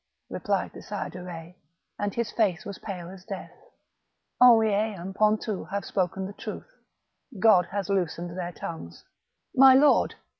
[0.19, 1.53] *' replied the Sire de Eetz;
[1.99, 3.51] and his face was pale as death:
[4.41, 6.71] "Henriet and Pontou have spoken the truth.
[7.39, 9.03] God has loosened their tongues.""
[9.63, 10.15] My lord